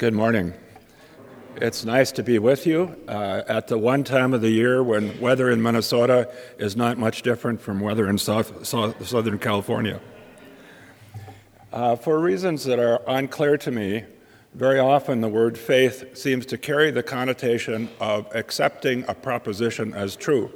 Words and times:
Good 0.00 0.14
morning. 0.14 0.54
It's 1.56 1.84
nice 1.84 2.10
to 2.12 2.22
be 2.22 2.38
with 2.38 2.66
you 2.66 2.96
uh, 3.06 3.42
at 3.46 3.68
the 3.68 3.76
one 3.76 4.02
time 4.02 4.32
of 4.32 4.40
the 4.40 4.48
year 4.48 4.82
when 4.82 5.20
weather 5.20 5.50
in 5.50 5.60
Minnesota 5.60 6.32
is 6.56 6.74
not 6.74 6.96
much 6.96 7.20
different 7.20 7.60
from 7.60 7.80
weather 7.80 8.08
in 8.08 8.16
South, 8.16 8.66
South, 8.66 9.06
Southern 9.06 9.38
California. 9.38 10.00
Uh, 11.70 11.96
for 11.96 12.18
reasons 12.18 12.64
that 12.64 12.78
are 12.78 13.02
unclear 13.06 13.58
to 13.58 13.70
me, 13.70 14.04
very 14.54 14.78
often 14.78 15.20
the 15.20 15.28
word 15.28 15.58
faith 15.58 16.16
seems 16.16 16.46
to 16.46 16.56
carry 16.56 16.90
the 16.90 17.02
connotation 17.02 17.90
of 18.00 18.26
accepting 18.34 19.04
a 19.06 19.12
proposition 19.12 19.92
as 19.92 20.16
true. 20.16 20.50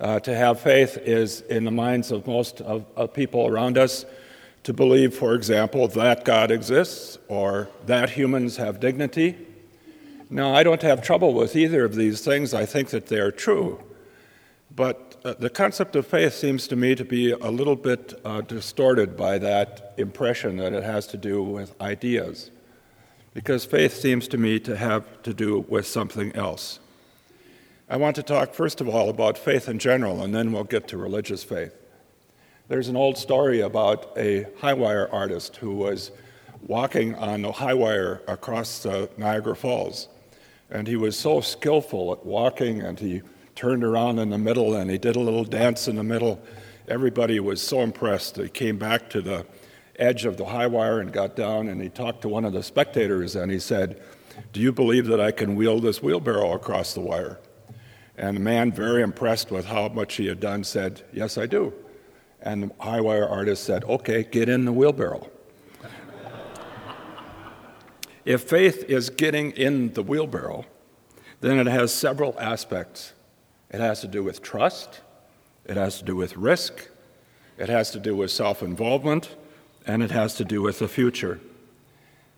Uh, 0.00 0.18
to 0.18 0.34
have 0.34 0.58
faith 0.58 0.98
is, 0.98 1.42
in 1.42 1.62
the 1.62 1.70
minds 1.70 2.10
of 2.10 2.26
most 2.26 2.60
of, 2.62 2.86
of 2.96 3.14
people 3.14 3.46
around 3.46 3.78
us, 3.78 4.04
to 4.64 4.72
believe, 4.72 5.14
for 5.14 5.34
example, 5.34 5.88
that 5.88 6.24
God 6.24 6.50
exists 6.50 7.18
or 7.28 7.68
that 7.86 8.10
humans 8.10 8.56
have 8.56 8.78
dignity. 8.78 9.36
Now, 10.30 10.54
I 10.54 10.62
don't 10.62 10.82
have 10.82 11.02
trouble 11.02 11.34
with 11.34 11.56
either 11.56 11.84
of 11.84 11.94
these 11.94 12.22
things. 12.24 12.54
I 12.54 12.64
think 12.64 12.90
that 12.90 13.06
they 13.06 13.18
are 13.18 13.32
true. 13.32 13.82
But 14.74 15.20
uh, 15.24 15.34
the 15.38 15.50
concept 15.50 15.96
of 15.96 16.06
faith 16.06 16.34
seems 16.34 16.66
to 16.68 16.76
me 16.76 16.94
to 16.94 17.04
be 17.04 17.32
a 17.32 17.50
little 17.50 17.76
bit 17.76 18.18
uh, 18.24 18.40
distorted 18.40 19.16
by 19.16 19.38
that 19.38 19.94
impression 19.98 20.56
that 20.56 20.72
it 20.72 20.84
has 20.84 21.06
to 21.08 21.16
do 21.16 21.42
with 21.42 21.78
ideas. 21.80 22.50
Because 23.34 23.64
faith 23.64 23.94
seems 23.94 24.28
to 24.28 24.38
me 24.38 24.58
to 24.60 24.76
have 24.76 25.22
to 25.22 25.34
do 25.34 25.66
with 25.68 25.86
something 25.86 26.34
else. 26.34 26.80
I 27.88 27.96
want 27.96 28.16
to 28.16 28.22
talk, 28.22 28.54
first 28.54 28.80
of 28.80 28.88
all, 28.88 29.10
about 29.10 29.36
faith 29.36 29.68
in 29.68 29.78
general, 29.78 30.22
and 30.22 30.34
then 30.34 30.52
we'll 30.52 30.64
get 30.64 30.88
to 30.88 30.96
religious 30.96 31.44
faith. 31.44 31.74
There's 32.72 32.88
an 32.88 32.96
old 32.96 33.18
story 33.18 33.60
about 33.60 34.16
a 34.16 34.46
high 34.56 34.72
wire 34.72 35.06
artist 35.12 35.56
who 35.56 35.74
was 35.74 36.10
walking 36.62 37.14
on 37.16 37.42
the 37.42 37.52
high 37.52 37.74
wire 37.74 38.22
across 38.26 38.82
the 38.82 39.10
Niagara 39.18 39.54
Falls. 39.54 40.08
And 40.70 40.88
he 40.88 40.96
was 40.96 41.14
so 41.14 41.42
skillful 41.42 42.12
at 42.14 42.24
walking, 42.24 42.80
and 42.80 42.98
he 42.98 43.20
turned 43.54 43.84
around 43.84 44.20
in 44.20 44.30
the 44.30 44.38
middle 44.38 44.74
and 44.74 44.90
he 44.90 44.96
did 44.96 45.16
a 45.16 45.20
little 45.20 45.44
dance 45.44 45.86
in 45.86 45.96
the 45.96 46.02
middle. 46.02 46.40
Everybody 46.88 47.40
was 47.40 47.60
so 47.60 47.82
impressed. 47.82 48.38
He 48.38 48.48
came 48.48 48.78
back 48.78 49.10
to 49.10 49.20
the 49.20 49.44
edge 49.96 50.24
of 50.24 50.38
the 50.38 50.46
high 50.46 50.66
wire 50.66 50.98
and 50.98 51.12
got 51.12 51.36
down, 51.36 51.68
and 51.68 51.78
he 51.78 51.90
talked 51.90 52.22
to 52.22 52.30
one 52.30 52.46
of 52.46 52.54
the 52.54 52.62
spectators 52.62 53.36
and 53.36 53.52
he 53.52 53.58
said, 53.58 54.00
Do 54.54 54.60
you 54.60 54.72
believe 54.72 55.08
that 55.08 55.20
I 55.20 55.30
can 55.30 55.56
wheel 55.56 55.78
this 55.78 56.02
wheelbarrow 56.02 56.54
across 56.54 56.94
the 56.94 57.00
wire? 57.00 57.38
And 58.16 58.38
the 58.38 58.40
man, 58.40 58.72
very 58.72 59.02
impressed 59.02 59.50
with 59.50 59.66
how 59.66 59.88
much 59.88 60.14
he 60.14 60.24
had 60.24 60.40
done, 60.40 60.64
said, 60.64 61.02
Yes, 61.12 61.36
I 61.36 61.44
do. 61.44 61.74
And 62.42 62.64
the 62.64 62.70
high 62.80 63.00
wire 63.00 63.28
artist 63.28 63.64
said, 63.64 63.84
Okay, 63.84 64.24
get 64.24 64.48
in 64.48 64.64
the 64.64 64.72
wheelbarrow. 64.72 65.28
if 68.24 68.42
faith 68.42 68.84
is 68.88 69.10
getting 69.10 69.52
in 69.52 69.92
the 69.94 70.02
wheelbarrow, 70.02 70.66
then 71.40 71.58
it 71.58 71.66
has 71.66 71.92
several 71.92 72.38
aspects. 72.38 73.12
It 73.70 73.80
has 73.80 74.00
to 74.00 74.08
do 74.08 74.22
with 74.22 74.42
trust, 74.42 75.00
it 75.64 75.76
has 75.76 75.98
to 75.98 76.04
do 76.04 76.16
with 76.16 76.36
risk, 76.36 76.88
it 77.58 77.68
has 77.68 77.90
to 77.92 77.98
do 77.98 78.14
with 78.14 78.30
self 78.30 78.62
involvement, 78.62 79.34
and 79.86 80.02
it 80.02 80.10
has 80.10 80.34
to 80.36 80.44
do 80.44 80.62
with 80.62 80.78
the 80.78 80.88
future. 80.88 81.40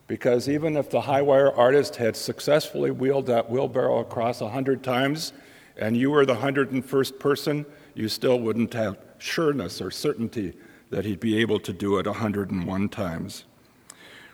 Because 0.06 0.48
even 0.48 0.76
if 0.76 0.90
the 0.90 1.02
high 1.02 1.22
wire 1.22 1.52
artist 1.52 1.96
had 1.96 2.14
successfully 2.14 2.90
wheeled 2.90 3.26
that 3.26 3.50
wheelbarrow 3.50 4.00
across 4.00 4.40
a 4.40 4.50
hundred 4.50 4.82
times, 4.84 5.32
and 5.76 5.96
you 5.96 6.10
were 6.10 6.26
the 6.26 6.36
101st 6.36 7.18
person, 7.18 7.66
you 7.94 8.08
still 8.08 8.38
wouldn't 8.38 8.74
have 8.74 8.98
sureness 9.18 9.80
or 9.80 9.90
certainty 9.90 10.54
that 10.90 11.04
he'd 11.04 11.20
be 11.20 11.38
able 11.38 11.58
to 11.60 11.72
do 11.72 11.98
it 11.98 12.06
101 12.06 12.88
times. 12.88 13.44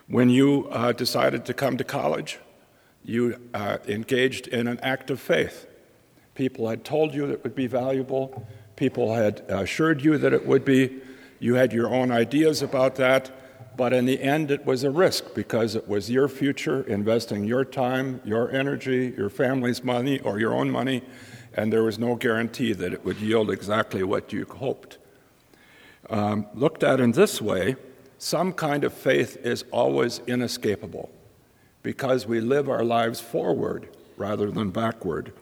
When 0.07 0.29
you 0.29 0.67
uh, 0.69 0.91
decided 0.91 1.45
to 1.45 1.53
come 1.53 1.77
to 1.77 1.83
college, 1.83 2.39
you 3.03 3.39
uh, 3.53 3.77
engaged 3.87 4.47
in 4.47 4.67
an 4.67 4.79
act 4.81 5.09
of 5.09 5.19
faith. 5.19 5.67
People 6.35 6.69
had 6.69 6.83
told 6.83 7.13
you 7.13 7.25
it 7.25 7.43
would 7.43 7.55
be 7.55 7.67
valuable, 7.67 8.45
people 8.75 9.13
had 9.13 9.39
assured 9.47 10.03
you 10.03 10.17
that 10.17 10.33
it 10.33 10.45
would 10.45 10.65
be. 10.65 11.01
You 11.39 11.55
had 11.55 11.73
your 11.73 11.89
own 11.89 12.11
ideas 12.11 12.61
about 12.61 12.95
that, 12.95 13.31
but 13.75 13.93
in 13.93 14.05
the 14.05 14.21
end, 14.21 14.51
it 14.51 14.63
was 14.63 14.83
a 14.83 14.91
risk 14.91 15.33
because 15.33 15.75
it 15.75 15.87
was 15.87 16.11
your 16.11 16.27
future, 16.27 16.83
investing 16.83 17.45
your 17.45 17.65
time, 17.65 18.21
your 18.23 18.51
energy, 18.51 19.13
your 19.17 19.29
family's 19.29 19.83
money, 19.83 20.19
or 20.19 20.39
your 20.39 20.53
own 20.53 20.69
money 20.69 21.01
and 21.53 21.71
there 21.71 21.83
was 21.83 21.99
no 21.99 22.15
guarantee 22.15 22.73
that 22.73 22.93
it 22.93 23.03
would 23.03 23.17
yield 23.17 23.51
exactly 23.51 24.03
what 24.03 24.31
you 24.31 24.45
hoped. 24.45 24.97
Um, 26.09 26.47
looked 26.53 26.83
at 26.83 26.99
in 26.99 27.11
this 27.11 27.41
way, 27.41 27.75
some 28.17 28.53
kind 28.53 28.83
of 28.83 28.93
faith 28.93 29.37
is 29.45 29.65
always 29.71 30.21
inescapable 30.27 31.09
because 31.83 32.27
we 32.27 32.39
live 32.39 32.69
our 32.69 32.83
lives 32.83 33.19
forward 33.19 33.89
rather 34.17 34.51
than 34.51 34.69
backward. 34.69 35.33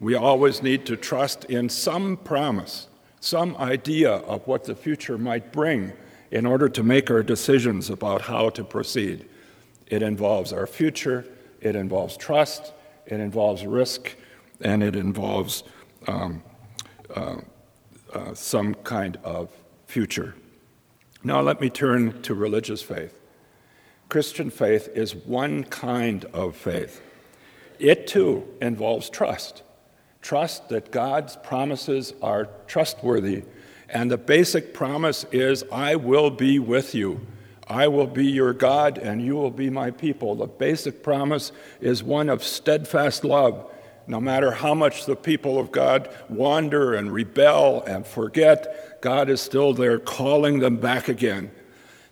We 0.00 0.14
always 0.14 0.62
need 0.62 0.86
to 0.86 0.96
trust 0.96 1.44
in 1.46 1.68
some 1.68 2.16
promise, 2.16 2.88
some 3.20 3.56
idea 3.56 4.10
of 4.10 4.46
what 4.46 4.64
the 4.64 4.74
future 4.74 5.18
might 5.18 5.52
bring 5.52 5.92
in 6.30 6.46
order 6.46 6.68
to 6.68 6.82
make 6.82 7.10
our 7.10 7.22
decisions 7.22 7.90
about 7.90 8.22
how 8.22 8.50
to 8.50 8.64
proceed. 8.64 9.26
It 9.86 10.02
involves 10.02 10.52
our 10.52 10.66
future, 10.66 11.24
it 11.60 11.76
involves 11.76 12.16
trust, 12.16 12.72
it 13.06 13.20
involves 13.20 13.66
risk, 13.66 14.16
and 14.60 14.82
it 14.82 14.96
involves 14.96 15.64
um, 16.06 16.42
uh, 17.14 17.36
uh, 18.12 18.34
some 18.34 18.74
kind 18.74 19.18
of 19.24 19.50
future. 19.86 20.34
Now, 21.24 21.40
let 21.40 21.60
me 21.60 21.70
turn 21.70 22.22
to 22.22 22.34
religious 22.34 22.82
faith. 22.82 23.18
Christian 24.08 24.50
faith 24.50 24.88
is 24.94 25.14
one 25.14 25.64
kind 25.64 26.24
of 26.26 26.56
faith. 26.56 27.00
It 27.78 28.06
too 28.06 28.46
involves 28.60 29.08
trust 29.08 29.62
trust 30.22 30.68
that 30.68 30.90
God's 30.90 31.36
promises 31.36 32.14
are 32.22 32.48
trustworthy. 32.66 33.42
And 33.88 34.10
the 34.10 34.16
basic 34.16 34.72
promise 34.72 35.26
is, 35.32 35.64
I 35.70 35.96
will 35.96 36.30
be 36.30 36.58
with 36.58 36.94
you. 36.94 37.26
I 37.68 37.88
will 37.88 38.06
be 38.06 38.26
your 38.26 38.52
God 38.52 38.98
and 38.98 39.22
you 39.22 39.34
will 39.34 39.50
be 39.50 39.68
my 39.68 39.90
people. 39.90 40.34
The 40.34 40.46
basic 40.46 41.02
promise 41.02 41.52
is 41.80 42.02
one 42.02 42.28
of 42.28 42.42
steadfast 42.42 43.24
love 43.24 43.70
no 44.06 44.20
matter 44.20 44.50
how 44.50 44.74
much 44.74 45.06
the 45.06 45.16
people 45.16 45.58
of 45.58 45.72
God 45.72 46.08
wander 46.28 46.94
and 46.94 47.12
rebel 47.12 47.82
and 47.86 48.06
forget, 48.06 49.00
God 49.00 49.28
is 49.28 49.40
still 49.40 49.72
there 49.72 49.98
calling 49.98 50.58
them 50.58 50.76
back 50.76 51.08
again. 51.08 51.50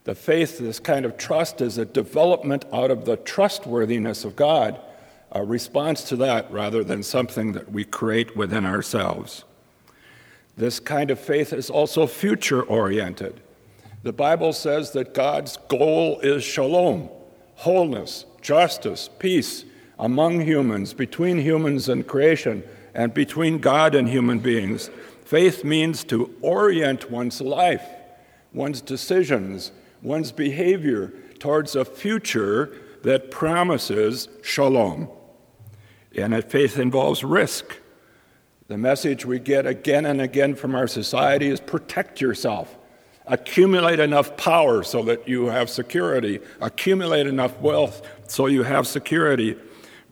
The 0.05 0.15
faith, 0.15 0.59
this 0.59 0.81
kind 0.81 1.05
of 1.05 1.17
trust, 1.17 1.61
is 1.61 1.79
a 1.79 1.85
development 1.85 2.65
out 2.73 2.91
of 2.91 3.05
the 3.05 3.17
trustworthiness 3.17 4.25
of 4.25 4.35
God, 4.35 4.81
a 5.33 5.45
response 5.45 6.05
to 6.05 6.17
that 6.17 6.51
rather 6.51 6.83
than 6.83 7.03
something 7.03 7.53
that 7.53 7.71
we 7.71 7.85
create 7.85 8.37
within 8.37 8.65
ourselves. 8.65 9.45
This 10.57 10.81
kind 10.81 11.11
of 11.11 11.21
faith 11.21 11.53
is 11.53 11.71
also 11.71 12.07
future 12.07 12.63
oriented. 12.63 13.41
The 14.03 14.13
Bible 14.13 14.53
says 14.53 14.93
that 14.93 15.15
God's 15.15 15.59
goal 15.69 16.19
is 16.21 16.43
shalom, 16.43 17.11
wholeness, 17.57 18.25
justice, 18.41 19.09
peace, 19.19 19.65
among 20.01 20.41
humans, 20.41 20.95
between 20.95 21.39
humans 21.39 21.89
and 21.89 22.07
creation, 22.07 22.65
and 22.95 23.13
between 23.13 23.59
God 23.59 23.95
and 23.95 24.09
human 24.09 24.39
beings. 24.39 24.91
Faith 25.25 25.63
means 25.63 26.03
to 26.05 26.35
orient 26.41 27.11
one's 27.11 27.41
life, 27.41 27.87
one's 28.53 28.81
decisions, 28.81 29.71
one's 30.03 30.33
behavior 30.33 31.13
towards 31.39 31.77
a 31.77 31.85
future 31.85 32.77
that 33.03 33.31
promises 33.31 34.29
shalom. 34.43 35.09
And 36.17 36.45
faith 36.45 36.79
involves 36.79 37.23
risk. 37.23 37.77
The 38.69 38.79
message 38.79 39.27
we 39.27 39.39
get 39.39 39.67
again 39.67 40.07
and 40.07 40.21
again 40.21 40.55
from 40.55 40.75
our 40.75 40.89
society 40.89 41.49
is 41.49 41.61
protect 41.61 42.21
yourself. 42.21 42.77
Accumulate 43.27 44.01
enough 44.01 44.37
power 44.37 44.83
so 44.83 45.03
that 45.05 45.29
you 45.29 45.47
have 45.47 45.69
security. 45.71 46.41
Accumulate 46.61 47.27
enough 47.27 47.59
wealth 47.61 48.07
so 48.27 48.47
you 48.47 48.63
have 48.63 48.87
security. 48.87 49.57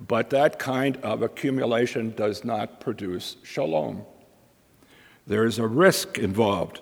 But 0.07 0.31
that 0.31 0.59
kind 0.59 0.97
of 0.99 1.23
accumulation 1.23 2.15
does 2.15 2.45
not 2.45 2.81
produce 2.81 3.37
shalom. 3.43 4.05
There 5.27 5.45
is 5.45 5.59
a 5.59 5.67
risk 5.67 6.19
involved 6.19 6.81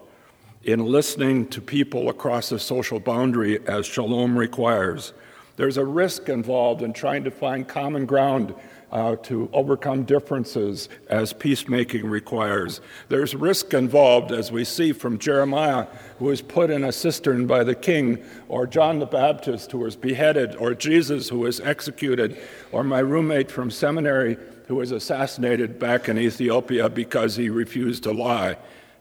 in 0.62 0.84
listening 0.84 1.46
to 1.48 1.60
people 1.60 2.08
across 2.08 2.52
a 2.52 2.58
social 2.58 3.00
boundary 3.00 3.66
as 3.66 3.86
shalom 3.86 4.36
requires. 4.36 5.12
There's 5.56 5.78
a 5.78 5.84
risk 5.84 6.28
involved 6.28 6.82
in 6.82 6.92
trying 6.92 7.24
to 7.24 7.30
find 7.30 7.66
common 7.66 8.04
ground 8.04 8.54
uh, 8.92 9.16
to 9.16 9.48
overcome 9.52 10.04
differences 10.04 10.88
as 11.08 11.32
peacemaking 11.32 12.06
requires. 12.06 12.80
There's 13.08 13.34
risk 13.34 13.74
involved, 13.74 14.32
as 14.32 14.52
we 14.52 14.64
see 14.64 14.92
from 14.92 15.18
Jeremiah, 15.18 15.86
who 16.18 16.26
was 16.26 16.42
put 16.42 16.70
in 16.70 16.84
a 16.84 16.92
cistern 16.92 17.46
by 17.46 17.64
the 17.64 17.74
king, 17.74 18.24
or 18.48 18.66
John 18.66 18.98
the 18.98 19.06
Baptist, 19.06 19.72
who 19.72 19.78
was 19.78 19.96
beheaded, 19.96 20.54
or 20.56 20.74
Jesus, 20.74 21.28
who 21.28 21.40
was 21.40 21.60
executed, 21.60 22.38
or 22.72 22.84
my 22.84 23.00
roommate 23.00 23.50
from 23.50 23.70
seminary, 23.70 24.36
who 24.68 24.76
was 24.76 24.92
assassinated 24.92 25.78
back 25.78 26.08
in 26.08 26.18
Ethiopia 26.18 26.88
because 26.88 27.36
he 27.36 27.48
refused 27.48 28.02
to 28.04 28.12
lie 28.12 28.56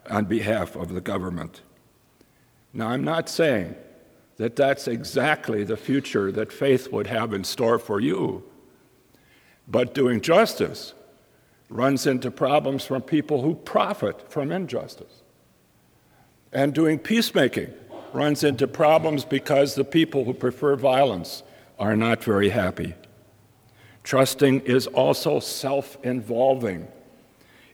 on 0.08 0.24
behalf 0.24 0.76
of 0.76 0.94
the 0.94 1.00
government. 1.00 1.62
Now, 2.72 2.88
I'm 2.88 3.04
not 3.04 3.28
saying 3.28 3.74
that 4.36 4.54
that's 4.54 4.86
exactly 4.86 5.64
the 5.64 5.76
future 5.76 6.30
that 6.32 6.52
faith 6.52 6.92
would 6.92 7.06
have 7.06 7.32
in 7.32 7.42
store 7.42 7.78
for 7.78 8.00
you. 8.00 8.44
But 9.68 9.94
doing 9.94 10.20
justice 10.20 10.94
runs 11.68 12.06
into 12.06 12.30
problems 12.30 12.84
from 12.84 13.02
people 13.02 13.42
who 13.42 13.54
profit 13.54 14.30
from 14.30 14.52
injustice. 14.52 15.22
And 16.52 16.72
doing 16.72 16.98
peacemaking 16.98 17.72
runs 18.12 18.44
into 18.44 18.66
problems 18.66 19.24
because 19.24 19.74
the 19.74 19.84
people 19.84 20.24
who 20.24 20.32
prefer 20.32 20.76
violence 20.76 21.42
are 21.78 21.96
not 21.96 22.22
very 22.22 22.48
happy. 22.48 22.94
Trusting 24.04 24.60
is 24.60 24.86
also 24.86 25.40
self 25.40 25.98
involving. 26.04 26.86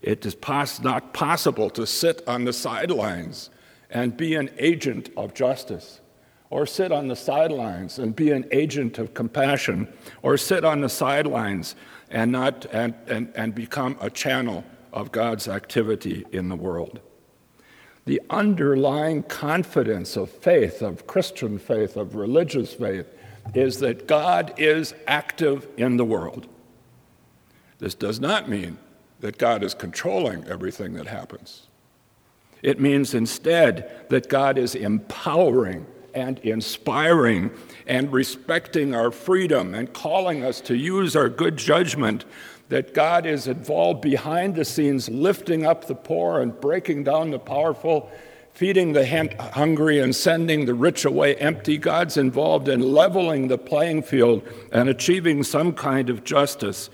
It 0.01 0.25
is 0.27 0.35
pos- 0.35 0.81
not 0.81 1.13
possible 1.13 1.71
to 1.71 1.87
sit 1.87 2.27
on 2.27 2.45
the 2.45 2.53
sidelines 2.53 3.51
and 3.91 4.17
be 4.17 4.35
an 4.35 4.51
agent 4.59 5.11
of 5.17 5.35
justice, 5.35 6.01
or 6.53 6.67
sit 6.67 6.93
on 6.93 7.09
the 7.09 7.17
sidelines 7.17 7.99
and 7.99 8.15
be 8.15 8.31
an 8.31 8.45
agent 8.51 8.99
of 8.99 9.15
compassion, 9.15 9.91
or 10.21 10.37
sit 10.37 10.67
on 10.67 10.83
the 10.83 10.89
sidelines 10.89 11.75
and, 12.11 12.31
not, 12.31 12.67
and, 12.67 12.95
and, 13.07 13.33
and 13.35 13.55
become 13.55 13.97
a 14.03 14.11
channel 14.11 14.63
of 14.93 15.11
God's 15.11 15.49
activity 15.49 16.27
in 16.31 16.51
the 16.51 16.55
world. 16.55 17.01
The 18.05 18.21
underlying 18.29 19.23
confidence 19.23 20.15
of 20.15 20.31
faith, 20.31 20.83
of 20.83 21.07
Christian 21.07 21.59
faith, 21.59 21.97
of 21.97 22.17
religious 22.17 22.75
faith, 22.75 23.07
is 23.55 23.79
that 23.79 24.07
God 24.07 24.53
is 24.59 24.95
active 25.07 25.67
in 25.79 25.97
the 25.97 26.05
world. 26.05 26.47
This 27.79 27.95
does 27.95 28.21
not 28.21 28.51
mean 28.51 28.77
that 29.21 29.39
God 29.39 29.63
is 29.63 29.73
controlling 29.73 30.47
everything 30.47 30.93
that 30.95 31.07
happens. 31.07 31.69
It 32.61 32.79
means 32.79 33.15
instead 33.15 34.07
that 34.11 34.29
God 34.29 34.59
is 34.59 34.75
empowering 34.75 35.87
and 36.15 36.39
inspiring 36.41 37.51
and 37.87 38.13
respecting 38.13 38.95
our 38.95 39.11
freedom 39.11 39.75
and 39.75 39.93
calling 39.93 40.45
us 40.45 40.61
to 40.63 40.77
use 40.77 41.17
our 41.17 41.29
good 41.29 41.57
judgment. 41.57 42.25
That 42.69 42.95
God 42.95 43.27
is 43.27 43.47
involved 43.47 44.01
behind 44.01 44.55
the 44.55 44.65
scenes, 44.65 45.09
lifting 45.09 45.67
up 45.67 45.87
the 45.87 45.95
poor 45.95 46.41
and 46.41 46.59
breaking 46.59 47.05
down 47.05 47.31
the 47.31 47.39
powerful, 47.39 48.11
feeding 48.55 48.93
the 48.93 49.07
hungry 49.53 49.99
and 49.99 50.17
sending 50.17 50.65
the 50.65 50.75
rich 50.75 51.05
away 51.05 51.37
empty. 51.37 51.77
God's 51.77 52.17
involved 52.17 52.69
in 52.69 52.81
leveling 52.81 53.49
the 53.49 53.59
playing 53.59 54.03
field 54.03 54.43
and 54.73 54.89
achieving 54.89 55.43
some 55.43 55.73
kind 55.73 56.09
of 56.09 56.25
justice. 56.25 56.89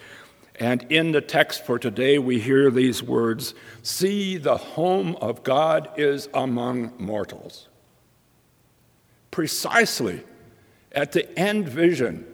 And 0.60 0.84
in 0.90 1.12
the 1.12 1.20
text 1.20 1.64
for 1.64 1.78
today, 1.78 2.18
we 2.18 2.40
hear 2.40 2.70
these 2.70 3.02
words 3.02 3.54
See, 3.82 4.36
the 4.36 4.56
home 4.56 5.16
of 5.20 5.44
God 5.44 5.90
is 5.96 6.28
among 6.34 6.92
mortals. 6.98 7.68
Precisely 9.38 10.24
at 10.90 11.12
the 11.12 11.38
end 11.38 11.68
vision, 11.68 12.26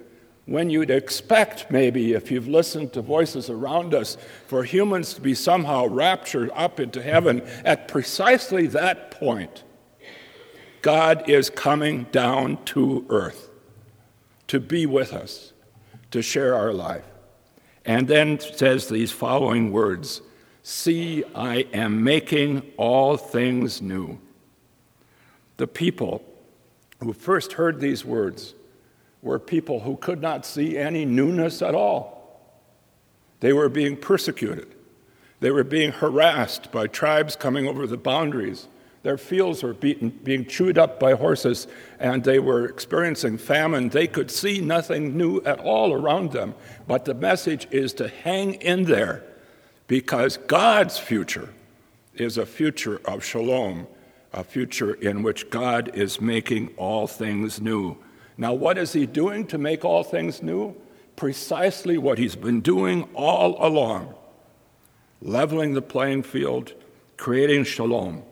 when 0.46 0.70
you'd 0.70 0.90
expect, 0.90 1.70
maybe, 1.70 2.14
if 2.14 2.30
you've 2.30 2.48
listened 2.48 2.94
to 2.94 3.02
voices 3.02 3.50
around 3.50 3.92
us, 3.92 4.16
for 4.46 4.64
humans 4.64 5.12
to 5.12 5.20
be 5.20 5.34
somehow 5.34 5.84
raptured 5.84 6.50
up 6.54 6.80
into 6.80 7.02
heaven, 7.02 7.42
at 7.62 7.88
precisely 7.88 8.66
that 8.68 9.10
point, 9.10 9.64
God 10.80 11.28
is 11.28 11.50
coming 11.50 12.04
down 12.04 12.64
to 12.64 13.04
earth 13.10 13.50
to 14.46 14.58
be 14.58 14.86
with 14.86 15.12
us, 15.12 15.52
to 16.10 16.22
share 16.22 16.54
our 16.54 16.72
life. 16.72 17.04
And 17.84 18.08
then 18.08 18.40
says 18.40 18.88
these 18.88 19.12
following 19.12 19.72
words 19.72 20.22
See, 20.62 21.22
I 21.34 21.66
am 21.74 22.02
making 22.02 22.62
all 22.78 23.18
things 23.18 23.82
new. 23.82 24.18
The 25.58 25.66
people 25.66 26.24
who 27.04 27.12
first 27.12 27.52
heard 27.54 27.80
these 27.80 28.04
words 28.04 28.54
were 29.22 29.38
people 29.38 29.80
who 29.80 29.96
could 29.96 30.20
not 30.20 30.44
see 30.44 30.76
any 30.76 31.04
newness 31.04 31.62
at 31.62 31.74
all. 31.74 32.40
They 33.40 33.52
were 33.52 33.68
being 33.68 33.96
persecuted, 33.96 34.74
they 35.40 35.50
were 35.50 35.64
being 35.64 35.92
harassed 35.92 36.72
by 36.72 36.86
tribes 36.86 37.36
coming 37.36 37.66
over 37.66 37.86
the 37.86 37.96
boundaries. 37.96 38.68
Their 39.02 39.18
fields 39.18 39.62
were 39.62 39.74
beaten, 39.74 40.08
being 40.08 40.46
chewed 40.46 40.78
up 40.78 40.98
by 40.98 41.12
horses, 41.12 41.66
and 42.00 42.24
they 42.24 42.38
were 42.38 42.64
experiencing 42.64 43.36
famine. 43.36 43.90
They 43.90 44.06
could 44.06 44.30
see 44.30 44.62
nothing 44.62 45.18
new 45.18 45.42
at 45.42 45.60
all 45.60 45.92
around 45.92 46.32
them. 46.32 46.54
But 46.86 47.04
the 47.04 47.12
message 47.12 47.68
is 47.70 47.92
to 47.94 48.08
hang 48.08 48.54
in 48.54 48.84
there 48.84 49.22
because 49.88 50.38
God's 50.38 50.98
future 50.98 51.50
is 52.14 52.38
a 52.38 52.46
future 52.46 52.98
of 53.04 53.22
shalom, 53.22 53.88
a 54.34 54.44
future 54.44 54.92
in 54.92 55.22
which 55.22 55.48
God 55.48 55.90
is 55.94 56.20
making 56.20 56.74
all 56.76 57.06
things 57.06 57.60
new. 57.60 57.96
Now, 58.36 58.52
what 58.52 58.76
is 58.76 58.92
He 58.92 59.06
doing 59.06 59.46
to 59.46 59.56
make 59.56 59.84
all 59.84 60.04
things 60.04 60.42
new? 60.42 60.76
Precisely 61.16 61.96
what 61.96 62.18
He's 62.18 62.36
been 62.36 62.60
doing 62.60 63.04
all 63.14 63.56
along 63.66 64.14
leveling 65.24 65.72
the 65.72 65.82
playing 65.82 66.22
field, 66.22 66.74
creating 67.16 67.64
shalom. 67.64 68.22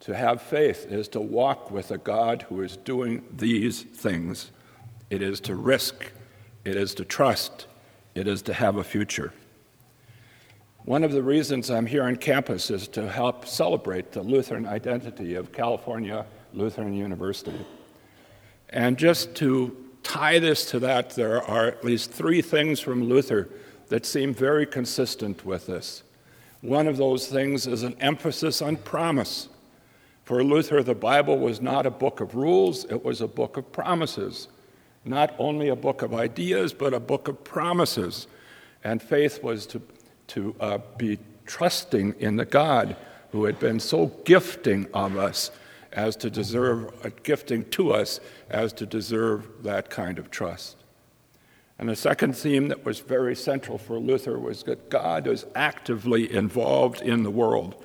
To 0.00 0.16
have 0.16 0.42
faith 0.42 0.86
is 0.90 1.08
to 1.08 1.20
walk 1.20 1.70
with 1.70 1.90
a 1.90 1.98
God 1.98 2.42
who 2.48 2.62
is 2.62 2.76
doing 2.78 3.22
these 3.30 3.82
things. 3.82 4.50
It 5.10 5.22
is 5.22 5.40
to 5.42 5.54
risk, 5.54 6.10
it 6.64 6.76
is 6.76 6.94
to 6.94 7.04
trust, 7.04 7.66
it 8.14 8.26
is 8.26 8.42
to 8.42 8.54
have 8.54 8.76
a 8.76 8.84
future. 8.84 9.32
One 10.84 11.02
of 11.02 11.12
the 11.12 11.22
reasons 11.22 11.70
I'm 11.70 11.86
here 11.86 12.02
on 12.02 12.16
campus 12.16 12.70
is 12.70 12.88
to 12.88 13.10
help 13.10 13.46
celebrate 13.46 14.12
the 14.12 14.22
Lutheran 14.22 14.66
identity 14.66 15.34
of 15.34 15.50
California 15.50 16.26
Lutheran 16.52 16.92
University. 16.92 17.64
And 18.68 18.98
just 18.98 19.34
to 19.36 19.74
tie 20.02 20.38
this 20.38 20.70
to 20.72 20.78
that, 20.80 21.10
there 21.10 21.42
are 21.42 21.68
at 21.68 21.84
least 21.86 22.10
three 22.10 22.42
things 22.42 22.80
from 22.80 23.04
Luther 23.04 23.48
that 23.88 24.04
seem 24.04 24.34
very 24.34 24.66
consistent 24.66 25.46
with 25.46 25.66
this. 25.66 26.02
One 26.60 26.86
of 26.86 26.98
those 26.98 27.28
things 27.28 27.66
is 27.66 27.82
an 27.82 27.96
emphasis 27.98 28.60
on 28.60 28.76
promise. 28.76 29.48
For 30.24 30.44
Luther, 30.44 30.82
the 30.82 30.94
Bible 30.94 31.38
was 31.38 31.62
not 31.62 31.86
a 31.86 31.90
book 31.90 32.20
of 32.20 32.34
rules, 32.34 32.84
it 32.84 33.02
was 33.02 33.22
a 33.22 33.28
book 33.28 33.56
of 33.56 33.72
promises. 33.72 34.48
Not 35.02 35.34
only 35.38 35.68
a 35.68 35.76
book 35.76 36.02
of 36.02 36.12
ideas, 36.12 36.74
but 36.74 36.92
a 36.92 37.00
book 37.00 37.26
of 37.26 37.42
promises. 37.42 38.26
And 38.82 39.02
faith 39.02 39.42
was 39.42 39.64
to, 39.68 39.80
to 40.28 40.54
uh, 40.60 40.78
be 40.96 41.18
trusting 41.46 42.14
in 42.18 42.36
the 42.36 42.44
God 42.44 42.96
who 43.32 43.44
had 43.44 43.58
been 43.58 43.80
so 43.80 44.06
gifting 44.24 44.86
of 44.94 45.16
us 45.16 45.50
as 45.92 46.16
to 46.16 46.30
deserve, 46.30 46.92
uh, 47.04 47.10
gifting 47.22 47.64
to 47.70 47.92
us 47.92 48.20
as 48.50 48.72
to 48.74 48.86
deserve 48.86 49.62
that 49.62 49.90
kind 49.90 50.18
of 50.18 50.30
trust. 50.30 50.76
And 51.78 51.88
the 51.88 51.96
second 51.96 52.36
theme 52.36 52.68
that 52.68 52.84
was 52.84 53.00
very 53.00 53.34
central 53.34 53.78
for 53.78 53.98
Luther 53.98 54.38
was 54.38 54.62
that 54.64 54.90
God 54.90 55.26
is 55.26 55.44
actively 55.54 56.32
involved 56.32 57.00
in 57.00 57.22
the 57.22 57.30
world 57.30 57.82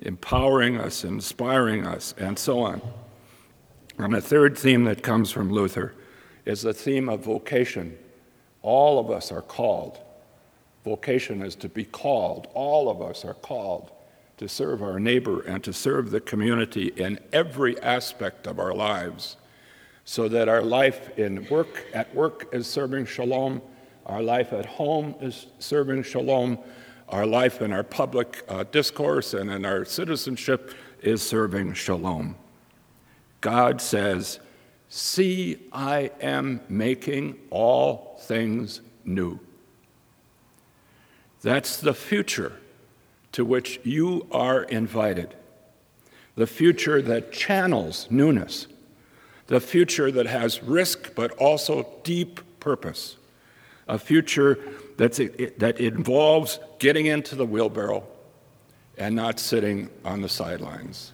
empowering 0.00 0.78
us, 0.78 1.04
inspiring 1.04 1.86
us, 1.86 2.14
and 2.18 2.38
so 2.38 2.60
on. 2.60 2.80
And 3.98 4.14
the 4.14 4.20
third 4.20 4.56
theme 4.56 4.84
that 4.84 5.02
comes 5.02 5.30
from 5.30 5.50
Luther 5.50 5.94
is 6.46 6.62
the 6.62 6.72
theme 6.72 7.08
of 7.08 7.24
vocation. 7.24 7.98
All 8.62 8.98
of 8.98 9.10
us 9.10 9.30
are 9.30 9.42
called. 9.42 10.00
Vocation 10.84 11.42
is 11.42 11.54
to 11.56 11.68
be 11.68 11.84
called. 11.84 12.48
All 12.54 12.90
of 12.90 13.02
us 13.02 13.24
are 13.24 13.34
called 13.34 13.90
to 14.38 14.48
serve 14.48 14.82
our 14.82 14.98
neighbor 14.98 15.42
and 15.42 15.62
to 15.64 15.72
serve 15.72 16.10
the 16.10 16.20
community 16.20 16.86
in 16.96 17.18
every 17.32 17.80
aspect 17.82 18.46
of 18.46 18.58
our 18.58 18.74
lives 18.74 19.36
so 20.04 20.28
that 20.28 20.48
our 20.48 20.62
life 20.62 21.18
in 21.18 21.46
work 21.50 21.84
at 21.92 22.14
work 22.14 22.48
is 22.52 22.66
serving 22.66 23.04
shalom 23.04 23.60
our 24.10 24.22
life 24.22 24.52
at 24.52 24.66
home 24.66 25.14
is 25.20 25.46
serving 25.60 26.02
shalom 26.02 26.58
our 27.10 27.26
life 27.26 27.62
in 27.62 27.72
our 27.72 27.84
public 27.84 28.42
uh, 28.48 28.64
discourse 28.72 29.34
and 29.34 29.48
in 29.50 29.64
our 29.64 29.84
citizenship 29.84 30.74
is 31.00 31.22
serving 31.22 31.74
shalom. 31.74 32.34
God 33.40 33.80
says, 33.80 34.40
See, 34.88 35.68
I 35.72 36.10
am 36.20 36.60
making 36.68 37.38
all 37.50 38.18
things 38.22 38.80
new. 39.04 39.38
That's 41.42 41.78
the 41.78 41.94
future 41.94 42.52
to 43.32 43.44
which 43.44 43.80
you 43.84 44.26
are 44.30 44.62
invited. 44.64 45.34
The 46.34 46.46
future 46.46 47.00
that 47.02 47.32
channels 47.32 48.06
newness. 48.10 48.66
The 49.46 49.60
future 49.60 50.10
that 50.12 50.26
has 50.26 50.62
risk 50.62 51.14
but 51.14 51.32
also 51.32 51.88
deep 52.04 52.40
purpose. 52.60 53.16
A 53.88 53.98
future 53.98 54.58
that's, 54.96 55.18
that 55.18 55.80
involves 55.80 56.60
getting 56.78 57.06
into 57.06 57.34
the 57.34 57.46
wheelbarrow 57.46 58.06
and 58.98 59.16
not 59.16 59.40
sitting 59.40 59.88
on 60.04 60.20
the 60.20 60.28
sidelines. 60.28 61.12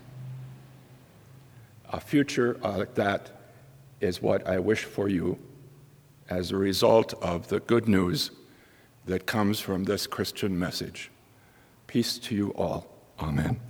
A 1.90 2.00
future 2.00 2.59
like 2.62 2.95
that 2.97 3.30
is 4.00 4.21
what 4.21 4.47
I 4.47 4.59
wish 4.59 4.85
for 4.85 5.09
you 5.09 5.38
as 6.28 6.50
a 6.50 6.56
result 6.56 7.14
of 7.23 7.49
the 7.49 7.61
good 7.61 7.88
news 7.88 8.33
that 9.06 9.26
comes 9.26 9.60
from 9.60 9.84
this 9.84 10.06
Christian 10.06 10.58
message. 10.58 11.10
Peace 11.86 12.18
to 12.18 12.34
you 12.34 12.50
all. 12.50 12.86
Amen. 13.20 13.60